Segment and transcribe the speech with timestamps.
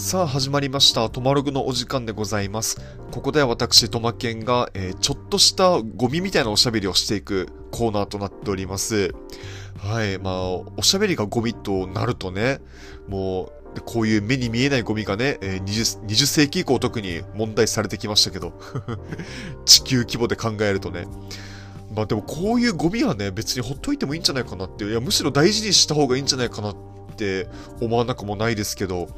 [0.00, 1.10] さあ始まりました。
[1.10, 2.80] トマログのお時間でございます。
[3.10, 9.14] ここでは私、トマケンが、えーちょっとしたゴミみたいなおしゃべりをしていくコーナーとなっております。
[9.76, 10.18] はい。
[10.18, 12.60] まあ、おしゃべりがゴミとなるとね、
[13.08, 18.54] もう、こういう目に見えないゴミがね、えー 20, 20世紀以降特に問題されてきましたけど、
[19.66, 21.06] 地球規模で考えるとね。
[21.94, 27.48] まあでもこういうゴミはね、別にほっといてもいいんじゃないかなっていう、いやむしろ大事にした方がいいんじゃないかなってて
[27.80, 29.08] 思わなくもないですけど、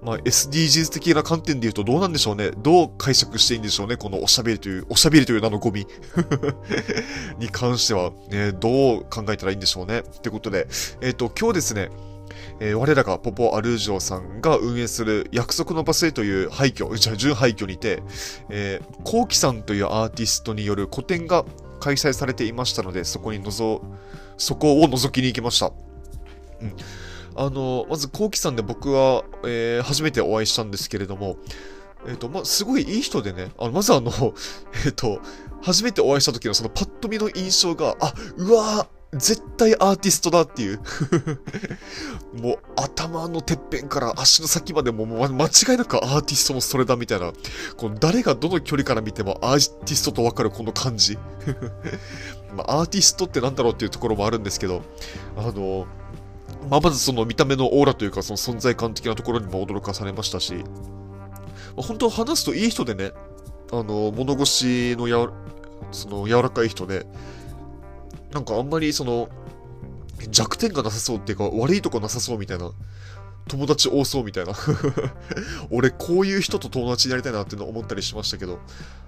[0.00, 2.52] まあ SDGs 的な観点で言うとどうなんでしょうね。
[2.58, 3.96] どう解釈していいんでしょうね。
[3.96, 5.86] このおしゃべりという、おしゃべりという名のゴミ
[7.38, 10.00] に関しては、ね、どう考えたらいいんでしょうね。
[10.00, 10.68] ってことで、
[11.00, 11.90] えっ、と、今日ですね、
[12.60, 18.02] えー我らがポポアルージョさんが運営する約束の場所へという廃墟、 じゃあ準廃墟にて、
[18.48, 21.44] えー、コウキさんというアーティストによる個展が
[21.80, 23.82] 開催されていましたので、そこにのぞ、
[24.36, 25.72] そこを覗きに行きました。
[26.60, 26.72] うん。
[27.38, 31.36] あの、まず、コウキさんで僕は、えー初めてお会いしたんですけれども、
[32.08, 34.10] えっ、と、ま、すごいいい人でね、あの、まずあの、
[34.84, 35.20] えっ、と、
[35.62, 40.80] 初めてお会いした時のそのパッと見の印象が、あ、うわー絶対アーティストだっていう。
[42.42, 47.32] もう頭のてっぺんから足の先までももう間違いなくアーティストのそれだみたいな。
[47.78, 51.16] この誰がどの距離から見てもアーティストとわかるこの感じ。
[52.66, 54.82] アーティストってなんだろうっていうところもあるんですけど、
[55.38, 55.86] あの、
[56.68, 60.62] まあ、まずその見た目のオーラというかその存在感的なところにも驚かされましたし、ま
[61.78, 63.12] あ、本当話すといい人でね、
[63.72, 65.28] あの、物腰のや
[65.92, 67.06] その柔らかい人で、
[68.32, 69.28] なんかあんまりその
[70.30, 72.72] 弱点がなさそうっていうか悪いとこなさそうみたいな
[73.48, 74.52] 友達多そうみたいな。
[75.70, 78.58] 俺こういう人と友達になりたいなっていうの思ったりしましたけど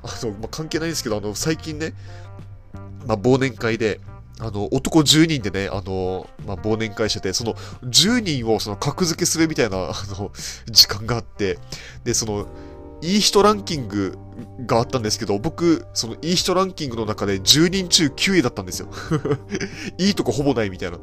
[0.02, 1.92] あの、まあ、関係ないんですけどあの最近ね、
[3.06, 4.00] まあ、忘年会で
[4.40, 10.30] あの男10人でねあの、まあ、忘年会しててその10人をその格付けするみたいなあの
[10.66, 11.58] 時間があって
[12.04, 12.46] でその
[13.02, 14.18] いい人ランキング
[14.66, 18.88] があったんですけど、僕、そのいい人ランキングの中で10人中9位だったんですよ。
[19.98, 20.98] いいとこほぼないみたいな。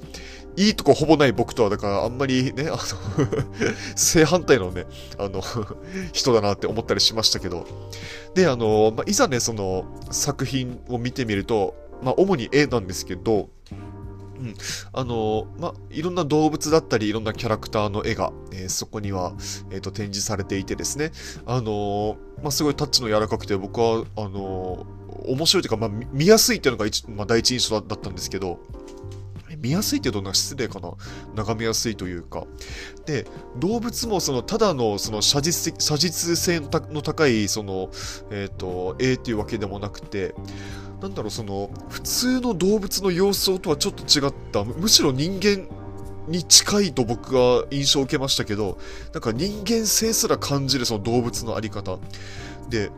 [0.56, 2.78] いいとこほぼない僕とは、だからあんまりね、あの
[3.96, 4.86] 正反対のね、
[5.18, 5.42] あの
[6.14, 7.66] 人だなって思ったりしましたけど。
[8.36, 13.50] で、あの、まあ、いざね、その作品を見てみると、まあ、主に絵なんですけど、
[14.40, 14.54] うん、
[14.94, 19.34] あのまあ、いろんな動物だったり、いろんなキャラクターの絵が、えーそこには、
[19.72, 21.12] えーと展示されていてですね、
[21.46, 24.86] あのまあ、すごいタッチの柔らかくて、僕は、あの
[25.26, 28.60] 面白いというか、まあ、見やすいっていうのが一、まあ、第一印象だったんですけど、
[29.60, 30.94] 見やすいってどんな失礼かな？
[31.36, 32.46] 眺めやすいというか。
[33.08, 33.26] で、
[33.58, 37.90] 動物もその、ただのその写実写実性の高い、その、
[38.30, 40.36] えっ、と、絵っていうわけでもなくて、
[41.02, 45.68] なんだろう、その、普通の動物の様相とはちょっと違った、むしろ人間
[46.28, 48.78] に近いと僕は印象を受けましたけど、
[49.14, 52.00] なんか人間性すら感じるその動物の在り方。
[52.70, 52.92] で、っ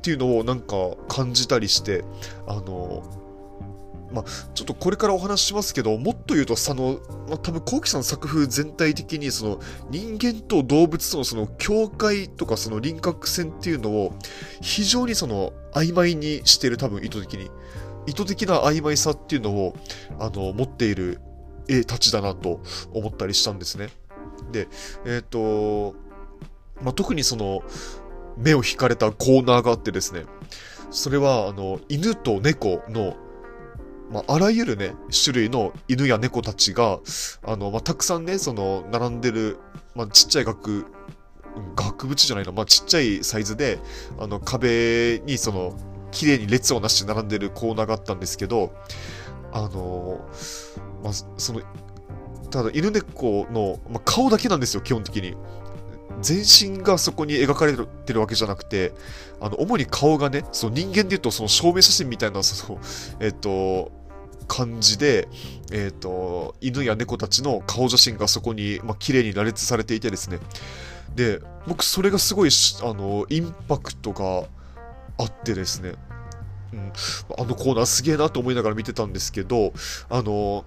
[0.00, 0.74] ていうのをなんか
[1.08, 2.04] 感じたりして、
[2.46, 3.02] あの、
[4.12, 4.24] まあ、
[4.54, 14.14] ちょっとこれからお話しますけど、もっと言うと、その、まあ、多分、コウキさんの作風全体的に、その、人間と動物とのその境界とかその輪郭線っていうのを、
[14.60, 17.50] 非常にその、曖昧にしてる、多分意図的に。
[18.06, 19.76] 意図的な曖昧さっていうのを、
[20.18, 21.20] あの、持っている
[21.68, 22.60] 絵たちだなと
[22.92, 23.88] 思ったりしたんですね。
[24.52, 24.68] で、
[25.04, 25.94] えっ、と、
[26.82, 27.62] まあ、特にその、
[28.36, 30.24] 目を引かれたコーナーがあってですね、
[30.90, 33.16] それは、あの、犬と猫の、
[34.10, 34.94] まあ、あらゆるね、
[35.24, 37.00] 種類の犬や猫たちが、
[37.44, 39.58] あの、まあ、たくさんね、その、並んでる、
[39.94, 40.86] まあ、ちっちゃい額、
[41.74, 43.78] 額縁じゃないな、まあ、ちっちゃいサイズで、
[44.18, 45.76] あの、壁にその、
[46.12, 48.72] 綺麗に列をなして並んでるコーナーがあったんですけど、
[49.52, 50.20] あの
[51.02, 51.60] まあ、その、
[52.50, 55.36] ただ犬猫の、まあ、顔だけなんですよ、基本的に。
[56.22, 58.92] 全身がそこに描かれてるわけじゃなくて、
[59.40, 62.80] あの、主に顔がね、その人間で言うとその証明写真みたいな、その、
[63.20, 63.92] えっと、
[64.46, 65.28] 感じで、
[65.72, 70.38] えっと、犬や猫たちの顔写真がそこに、まあ、綺麗に羅列されていてですね。
[71.14, 72.50] で、僕それがすごい、
[72.82, 74.44] あの、インパクトが
[75.18, 75.94] あってですね。
[76.72, 76.92] うん、
[77.38, 79.72] あのコーナーすげえなと思いながら見てたんですけど、
[80.10, 80.64] あの、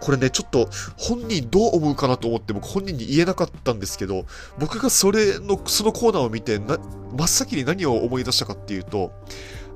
[0.00, 4.26] これね、ちょっと本人どう思うかなと思って僕本人に言えなかったんですけど、
[4.58, 6.78] 僕がそれの、そのコーナーを見てな、
[7.16, 9.12] 真っ先に何を思い出したかっていうと、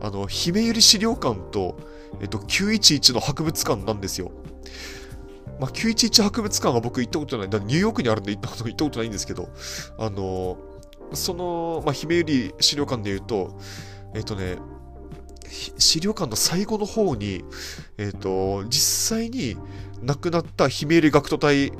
[0.01, 1.79] あの、姫百合資料館と、
[2.21, 4.31] えっと、911の博物館なんですよ。
[5.61, 7.51] まあ、911博物館は僕行ったことない。
[7.51, 9.49] だニューヨークにあるんで行った行ったことないんですけど、
[9.99, 10.59] あの、
[11.13, 13.59] その、まあ、姫百合資料館で言うと、
[14.15, 14.57] えっとね、
[15.79, 17.45] 資料館の最後の方に、
[17.99, 19.57] えっ、と、実際に
[20.03, 21.73] 亡くなった姫入り学徒隊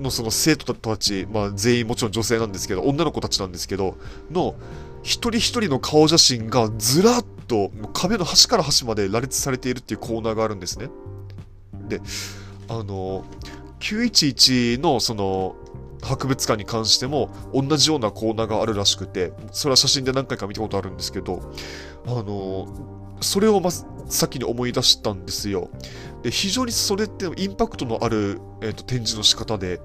[0.00, 3.96] のその生徒たち、まあ、全員もちろん女性なんですけど、女の子たちなんですけど、
[4.30, 4.56] の
[5.02, 10.88] 一人一人の顔写真がずらっと壁の端から端まで羅列されているっていうコーナーがあるんですね。
[11.88, 12.00] で、
[12.68, 13.24] あの、
[13.80, 15.56] 911のその
[16.02, 21.52] 博物館に関しても同じようなコーナーがあるらしくて、それは写真で何回か見たことあるんですけど、
[22.06, 22.66] あの、
[23.20, 25.70] それをまず先に思い出したんですよ。
[26.22, 29.80] で、非常にそれってインパクトのある、えーと、展示の仕方で、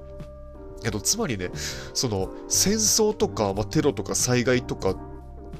[0.83, 1.51] えっと、つまりね、
[1.93, 4.97] その戦争とか、まあ、テロとか災害とかっ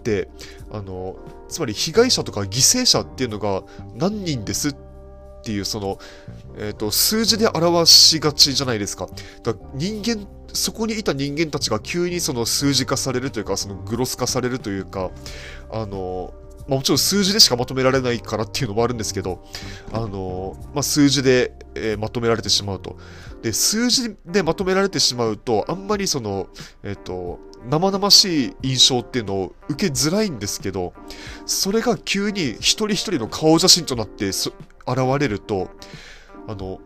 [0.02, 0.30] て、
[0.72, 1.16] あの、
[1.50, 3.64] つまり被害者とか犠牲者っていうのが
[3.96, 4.76] 何人ですっ
[5.44, 5.98] ていう、その、
[6.58, 9.08] えっ、ー、と、数字で表しがちじゃないですか。
[9.44, 15.12] だか人間、そこにいた人間たちが急にその数字化されるというか、そのグロス化されるというか、
[15.72, 16.34] あの、
[16.68, 19.44] まあ、もちろん数字でしかまとめられないからっていうのもあるんですけど、
[19.92, 22.98] あのまあ、数字で、えー、まとめられてしまうと。
[23.42, 26.48] で、数字でまとめられてしまうと、あんまりその、
[26.84, 27.40] えっ、ー、と、
[27.70, 30.94] 生々しい印象っていうのを受けづらいんですけど、
[31.46, 34.52] それが急に一人一人の顔写真となって現
[35.20, 35.70] れると、
[36.48, 36.80] あの、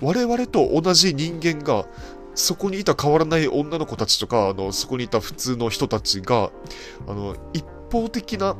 [0.00, 1.86] 我々と同じ人間が、
[2.34, 6.50] そこにいた変わらない女の子たちとか、あの、そこにいた普通の人たちが、
[7.06, 8.56] あの、一方的な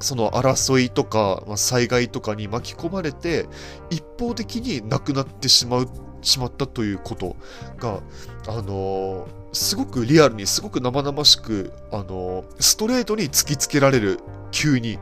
[0.00, 3.46] その争いとか、まあ、災害とかに巻き込まれて
[3.90, 5.88] 一方的に亡くなってしまう
[6.22, 7.36] しまったということ
[7.78, 8.00] が、
[8.48, 14.20] あのー、すごくリアルにすごく生々しく、あの、ストレートに突きつけられる
[14.50, 14.98] 急にっ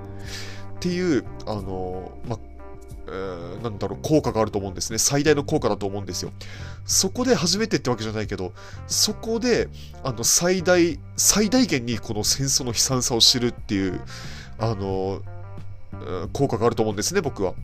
[0.80, 2.38] ていう、あの、ま
[3.08, 4.98] え、なんだろう、効果があると思うんですね。
[4.98, 6.32] 最大の効果だと思うんですよ。
[6.84, 8.52] そこで初めてってわけじゃないけど、
[8.86, 9.68] そこで、
[10.04, 14.00] あの、最大、最大限にこの戦争の悲惨さを知るっていう、
[14.58, 15.22] あの、
[16.32, 17.54] 効果があると思うんですね、僕は。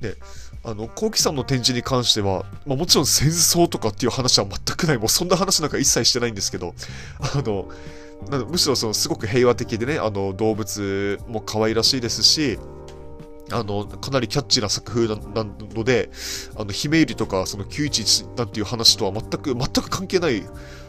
[0.00, 0.16] で、
[0.64, 6.74] あの、コウキさんの展示に関しては、まあ、もちろん戦争とかっていう話は全くない、もうそんな話なんか一切してないんですけど、
[7.20, 7.68] あの、
[8.48, 12.58] むしろそのすごく平和的でね、あの動物も可愛らしいですし、
[13.50, 16.08] あの、かなりキャッチーな作風なので、
[16.56, 20.42] あの、姫入りとか、その911なんていう話とは全く、全く関係ない、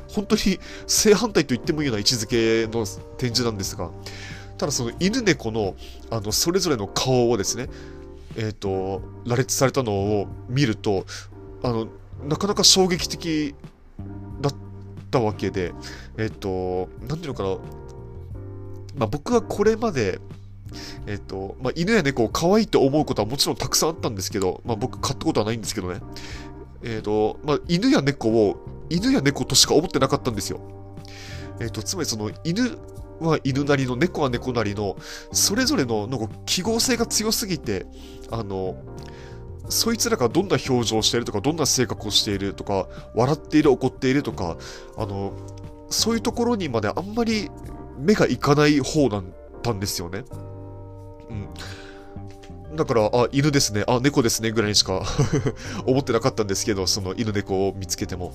[0.07, 2.85] 本当に 正反対と言ってもいいような位置づけの
[3.17, 3.91] 展示なんですが、
[4.57, 5.75] ただその犬猫の
[6.09, 7.67] あのそれぞれの顔をですね、
[8.35, 11.05] えっ、ー、と、羅列されたのを見ると、
[11.63, 11.87] あの、
[12.23, 13.55] なかなか衝撃的
[14.41, 14.53] だっ
[15.11, 15.73] たわけで、
[16.17, 17.49] えっ、ー、と、なんていうのかな、
[18.97, 20.19] まあ、僕はこれまで、
[21.07, 25.99] えっ、ー、と、まあ、犬や猫を可愛いと思うことはもちろんたくさんあったんですけど、まあ、僕買ったことはないんですけどね。
[26.83, 28.57] えっ、と、まあ、犬や猫を
[28.89, 30.59] 犬や猫としか思ってなかったんですよ。
[31.59, 32.77] えっ、と、つまりその犬
[33.19, 34.97] は犬なりの、猫は猫なりの、
[35.31, 37.85] それぞれのなんか記号性が強すぎて、
[38.31, 38.75] あの、
[39.69, 44.57] そいつらがどんな表情をしているとか、どんな性格をしているとか、笑っている、怒っているとか、
[44.97, 45.33] あの、
[45.89, 47.49] そういうところにまであんまり
[47.97, 49.23] 目がいかない方だっ
[49.61, 50.25] たんですよね。
[51.29, 52.75] うん。
[52.75, 55.03] だから、あ、犬ですね、あ、猫ですね、ぐらいにしか
[55.85, 58.33] 思ってなかったんですけど、その犬猫を見つけても。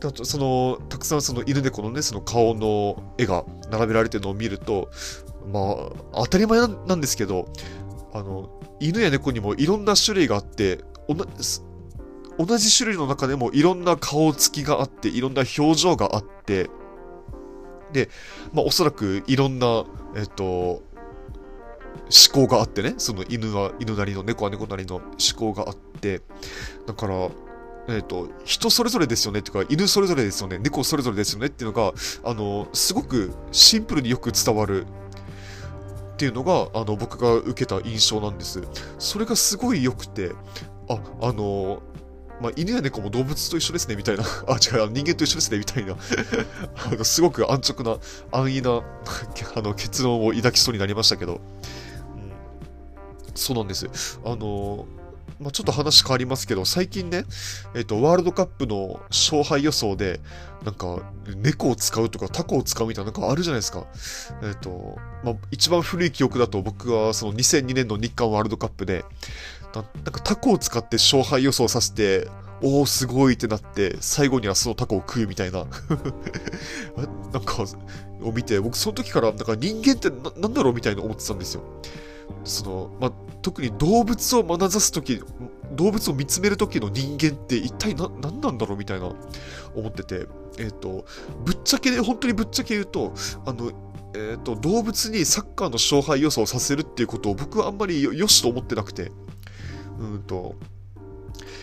[0.00, 4.90] だとそのたくさんその犬猫のねその顔の絵が並べられてるのを見ると
[5.52, 5.60] ま
[6.14, 7.48] あ当たり前なんですけど
[8.12, 10.84] あの犬や猫にもいろんな種類があって
[12.38, 16.68] 同じ種類の中でもいろんな顔つきがあっていろんな表情があって
[17.92, 18.10] で、
[18.52, 19.84] まあ、おそらくいろんな
[20.16, 20.82] えっと思
[22.32, 26.20] 考があってねその犬は犬なりの猫は猫なりの思考があって
[26.86, 27.28] だから
[27.88, 31.92] えっ、ー、と、人それぞれですよねっていうか、犬それぞれですよね、猫それぞれですよねっていうのが、
[32.24, 34.86] あの、すごくシンプルによく伝わる
[36.14, 38.62] っていうのが、あの、僕が受けた印象なんです。
[38.98, 40.32] それがすごい良くて、
[40.88, 41.82] あ、あの、
[42.40, 44.24] まあ、犬や猫も動物と一緒ですね、みたいな。
[44.48, 45.96] あ、違う、人間と一緒ですね、みたいな。
[46.90, 48.00] あのすごく安直な、
[48.32, 48.82] 安易な
[49.56, 51.34] あの結論を抱きそうになりましたけど。
[51.34, 51.40] うん、
[53.34, 54.20] そうなんです。
[54.24, 54.86] あの
[55.38, 57.24] まあ、ちょっと話変わりますけど、最近ね、
[57.74, 60.20] えっ、と、ワールドカップの勝敗予想で、
[60.64, 63.86] なんか、猫を使うとかタコを使うみたいななんかあるじゃないですか。
[64.42, 69.04] えっ、と、まあ、一番古い記憶だと僕はその2002年の日韓ワールドカップで、
[69.74, 72.28] ななんかタコを使って勝敗予想させて、
[72.62, 75.66] おおすごいってなって、最後にはそのタコを食うみたいな
[77.32, 77.64] なんか、
[78.22, 81.62] を見て、僕その時から、なんか人間ってななんだろうみたいな思ってたんですよ。
[82.44, 85.22] その、まあ、特に動物を眼差す時
[85.72, 89.12] 動物を見つめる時の人間って一体何なんだろうみたいな
[89.74, 90.26] 思ってて、
[90.58, 91.04] えっ、ー、と、
[91.44, 93.12] ぶっちゃけで、本当にぶっちゃけ言うと、
[93.44, 93.72] あの、
[94.14, 99.10] えっ、ー、と、動物にサッカーの勝敗予想をさせるっていうことを僕はあんまりよしと思ってなくて、
[99.98, 100.54] うんと、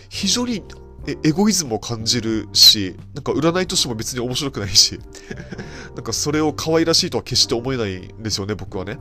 [0.10, 0.64] 非常に
[1.06, 5.00] えエゴイズムを感じるし、なんか占いとしても別に面白くないし、
[5.96, 8.98] なんかそれを可愛らしいとは決して思えないんですよね、僕はね。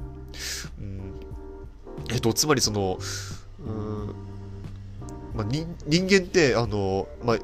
[0.81, 1.02] うん、
[2.11, 2.99] えっと、つまりその、
[3.61, 4.15] うん
[5.35, 5.67] まあ、人
[6.09, 7.39] 間って、あの、まあ、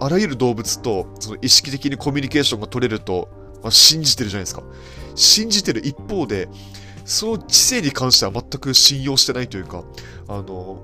[0.00, 3.28] あらゆる動物とその意識的にコミュニケーションが取れると、
[3.62, 4.62] まあ、信じてるじゃないですか。
[5.14, 6.48] 信じてる一方で、
[7.04, 9.84] その知性に関しては全く信用してないというか、
[10.28, 10.82] あの、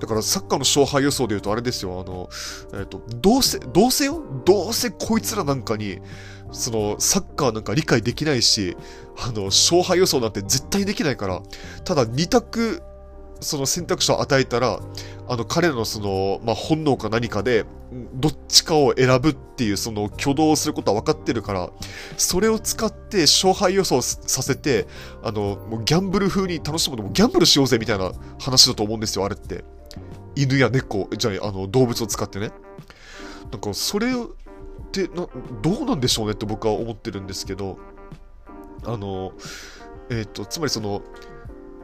[0.00, 2.28] だからサッカーの勝敗予想で言うとあれですよ、あの、
[2.74, 4.22] えっ、ー、と、どうせ、どうせよ？
[4.44, 6.00] どうせこいつらなんかに、
[6.52, 8.76] その、サッカーなんか理解できないし、
[9.18, 11.42] あの、勝敗予想なんて絶対できないから、
[11.84, 12.82] ただ2択
[13.40, 14.80] その選択肢を与えたら、
[15.28, 17.64] あの彼らのその、まあ、本能か何かで、
[18.14, 21.70] どっちかを選ぶっていうその挙動をすることは分かってるから、
[22.16, 24.86] それを使って勝敗予想させて、
[25.22, 29.64] あの、もうギャンブル風に楽しむのもギャンブルしようぜみたいな話だと思うんですよ、あれって。
[30.36, 32.52] 犬や猫、じゃあ、あの、動物を使ってね。
[33.50, 34.14] なんか、それっ
[34.92, 35.26] てな、
[35.62, 37.78] どうなんでしょうねって僕は思ってるんですけど、
[38.84, 39.32] あの、
[40.10, 41.02] えっ、ー、と、つまりその、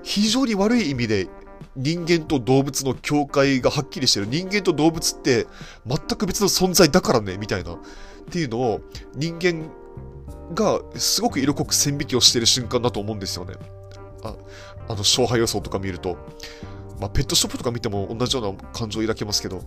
[0.03, 1.29] 非常に悪い意味で
[1.77, 4.27] 人間と動物の境界がはっきりしてる。
[4.27, 5.47] 人間と動物って
[5.87, 7.75] 全く別の存在だからね、みたいな。
[7.75, 7.79] っ
[8.31, 8.81] ていうのを
[9.15, 9.71] 人間
[10.55, 13.55] がすごく色濃く線引きをしてる瞬間だと思うんですよね。
[14.23, 14.35] あ
[14.89, 16.17] あの勝敗予想とか見ると。
[17.03, 19.63] まあ、ペットショップとか見ても同じような感情を抱けますけど。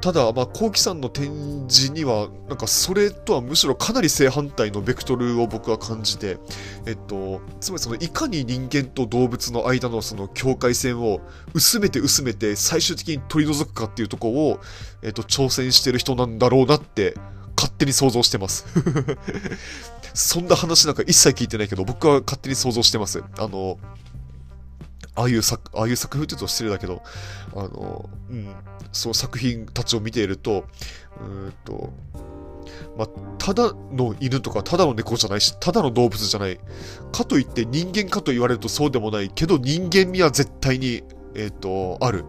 [0.00, 6.38] ただ、まあ、幸喜さんの展示には、なんかそれとはむしろかなり正反対のベクトルを僕は感じて、
[6.86, 11.20] えっと、つまりそのいかに人間と動物の間のその境界線を
[11.54, 14.60] 薄めて薄めて最終的に取り除くかっていうところを、
[15.02, 17.14] えっと、挑戦してる人なんだろうなって
[17.56, 18.66] 勝手に想像してます
[20.14, 23.22] そんな話なんか一切聞いてないけど、僕は勝手に想像してます。
[23.38, 23.78] あの、
[25.14, 27.02] ああいう作、ああいう作風って言うと失礼だけど、
[27.54, 28.54] あの、うん、
[28.92, 30.64] その作品たちを見ていると、
[31.20, 31.92] うんと、
[32.96, 36.58] まあ、ただの犬とかただの猫じゃないし、ただの動物じゃない。
[37.12, 41.02] かといって人間かと言われるとそうでもないけど、人間味は絶対に、
[41.34, 42.24] えっ、ー、と、ある。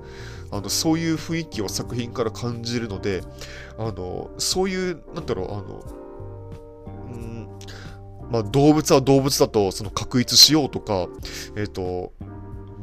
[0.51, 3.23] あの、そういう雰囲気を作品から感じるので、
[3.77, 5.83] あの、そういう、なんだろう、あの、
[7.11, 7.49] うん、
[8.29, 11.07] まあ、動物は動物だと、その、確立しようとか、
[11.55, 12.13] えっ、ー、と、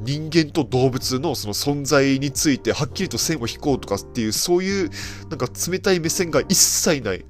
[0.03, 4.91] 人間と動物のその存在についてはっきりと線を引こうとかっていうそういう
[5.29, 7.25] なんか冷たい目線が一切ない。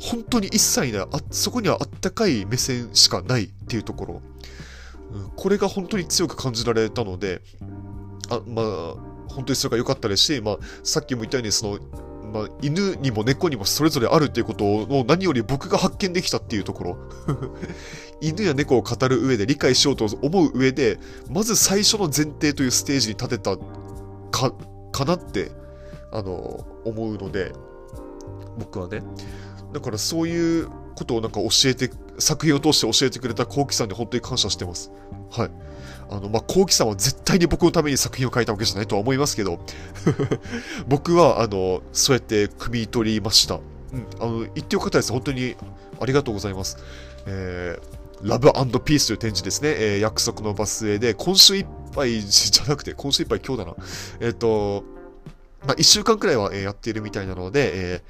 [0.00, 4.22] 本当に一切ないあそこにはあったかい目線しかないっていうところ、
[5.12, 7.40] うん、これが本当に強く感じられたので
[8.28, 8.94] あまあ
[9.28, 11.78] 本当にそれが良かったですし、まあ、さっきも言ったようにその
[12.34, 16.98] まあ、犬にも猫にもそれぞれあるっていうことを何より僕が発見できたっていうところ。
[18.20, 20.98] 犬や猫を語る上で理解しようと思う上で
[21.30, 23.56] まず最初の前提というステージに立てた
[24.32, 24.52] か
[24.90, 25.52] かなって
[26.10, 27.52] あの思うので。
[28.58, 29.00] 僕はね。
[29.72, 34.90] だからそういうことをなんか教えて作品を通して教えてくれた幸喜さんに本当に感謝してます。
[35.30, 35.50] はい。
[36.10, 39.58] あの、まあ、幸喜さんは絶対に僕のために作品を書いたわけじゃないとは思いますけど
[40.88, 43.56] 僕は、あの、そうやって汲み取りました。
[43.56, 43.62] うん、
[44.20, 45.12] あの、言ってよかったです。
[45.12, 45.56] 本当に
[46.00, 46.78] ありがとうございます。
[47.26, 49.74] えー、ラブピースという展示ですね。
[49.78, 53.76] えー、約束のバスへで、今週いっぱいじゃなくて、今週いっぱい今日だな。
[54.20, 54.84] えっ、ー、と、
[55.66, 58.02] まあ、1週間くらいは、え、やっているみたいなので、えー、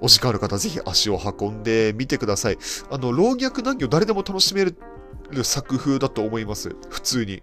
[0.00, 2.58] お時間ある方、ぜひ足を運んでみてください。
[2.90, 4.76] あの、老若男女誰でも楽しめる
[5.34, 6.74] る作風だと思います。
[6.88, 7.42] 普通に。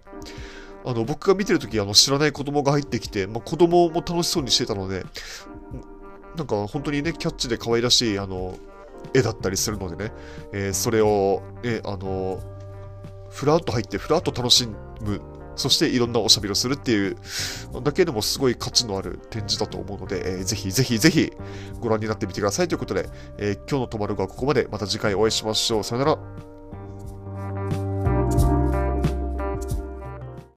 [0.84, 5.04] あの、僕が見てるとき、あの、知らない子供が入ってきて、まあ、子供も楽しそうにしてたので、
[6.36, 8.56] なんか本当にね、キャッチで可愛らしい、あの、
[9.14, 10.12] 絵だったりするのでね、
[10.52, 12.40] えー、それを、ね、あの、
[13.30, 14.66] ふらっと入って、ふらっと楽し
[15.00, 15.20] む、
[15.56, 17.16] そしていろんなおしゃべりをするっていう
[17.82, 21.32] だけでもすごい価値のある展示だと思うので、えー、ぜひぜひぜひ
[21.80, 23.08] ご覧になってみてくださいということで、
[23.38, 24.66] えー、今日のとまるがここまで。
[24.70, 25.84] また次回お会いしましょう。
[25.84, 26.51] さよなら。